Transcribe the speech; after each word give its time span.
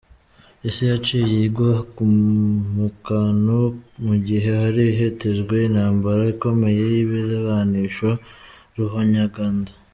Isi 0.69 0.83
yaciye 0.91 1.35
igwa 1.47 1.73
mu 2.75 2.87
kantu 3.07 3.57
mu 4.05 4.15
gihe 4.27 4.49
hari 4.61 4.83
hitezwe 4.99 5.53
intambara 5.67 6.21
ikomeye 6.33 6.81
y'ibirwanisho 6.91 8.09
ruhonyanganda. 8.77 9.71